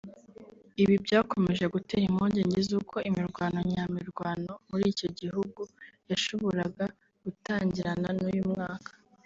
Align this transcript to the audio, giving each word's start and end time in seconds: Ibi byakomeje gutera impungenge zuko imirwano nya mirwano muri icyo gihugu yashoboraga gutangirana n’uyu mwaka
Ibi 0.81 0.95
byakomeje 1.05 1.65
gutera 1.73 2.03
impungenge 2.09 2.59
zuko 2.69 2.95
imirwano 3.09 3.59
nya 3.71 3.83
mirwano 3.95 4.51
muri 4.69 4.83
icyo 4.93 5.07
gihugu 5.19 5.61
yashoboraga 6.09 6.85
gutangirana 7.25 8.07
n’uyu 8.17 8.45
mwaka 8.53 8.91